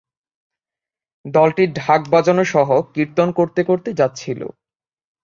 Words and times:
দলটি 1.25 1.63
ঢাক 1.75 2.01
বাজানো 2.09 2.43
সহ 2.45 2.69
কীর্তন 2.93 3.27
করতে 3.31 3.61
করতে 3.63 3.89
যাচ্ছিল। 3.93 4.41